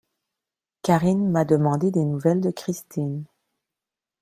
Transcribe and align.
Karine 0.81 1.29
m’a 1.29 1.45
demandé 1.45 1.91
des 1.91 2.03
nouvelles 2.03 2.41
de 2.41 2.49
Christine. 2.49 3.25